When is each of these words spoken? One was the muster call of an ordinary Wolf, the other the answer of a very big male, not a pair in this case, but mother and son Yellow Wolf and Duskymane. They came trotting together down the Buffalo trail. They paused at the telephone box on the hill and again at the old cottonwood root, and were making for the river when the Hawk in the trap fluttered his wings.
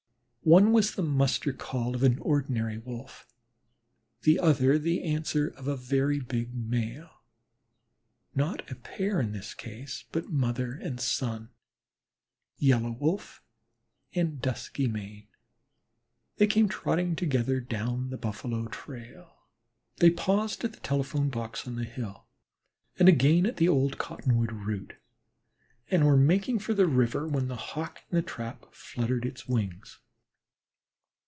One 0.43 0.71
was 0.71 0.95
the 0.95 1.03
muster 1.03 1.53
call 1.53 1.93
of 1.93 2.01
an 2.01 2.17
ordinary 2.17 2.79
Wolf, 2.79 3.27
the 4.23 4.39
other 4.39 4.79
the 4.79 5.03
answer 5.03 5.49
of 5.49 5.67
a 5.67 5.77
very 5.77 6.19
big 6.19 6.51
male, 6.55 7.21
not 8.33 8.67
a 8.71 8.73
pair 8.73 9.21
in 9.21 9.33
this 9.33 9.53
case, 9.53 10.03
but 10.11 10.31
mother 10.31 10.73
and 10.73 10.99
son 10.99 11.49
Yellow 12.57 12.89
Wolf 12.89 13.43
and 14.15 14.41
Duskymane. 14.41 15.27
They 16.37 16.47
came 16.47 16.67
trotting 16.67 17.15
together 17.15 17.59
down 17.61 18.09
the 18.09 18.17
Buffalo 18.17 18.65
trail. 18.67 19.41
They 19.97 20.09
paused 20.09 20.63
at 20.63 20.73
the 20.73 20.79
telephone 20.79 21.29
box 21.29 21.67
on 21.67 21.75
the 21.75 21.83
hill 21.83 22.25
and 22.97 23.07
again 23.07 23.45
at 23.45 23.57
the 23.57 23.69
old 23.69 23.99
cottonwood 23.99 24.51
root, 24.51 24.93
and 25.91 26.03
were 26.03 26.17
making 26.17 26.57
for 26.57 26.73
the 26.73 26.87
river 26.87 27.27
when 27.27 27.47
the 27.47 27.55
Hawk 27.55 28.01
in 28.09 28.15
the 28.15 28.23
trap 28.23 28.73
fluttered 28.73 29.23
his 29.23 29.47
wings. 29.47 29.99